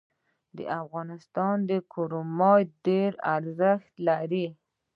د 0.57 0.59
افغانستان 0.81 1.57
کرومایټ 1.93 2.69
ډیر 2.87 3.11
ارزښت 3.35 3.91
لري 4.07 4.45